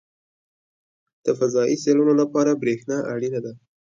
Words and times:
•د 1.25 1.27
فضایي 1.39 1.75
څېړنو 1.83 2.13
لپاره 2.21 2.59
برېښنا 2.61 2.97
اړینه 3.13 3.39
ده. 3.45 3.53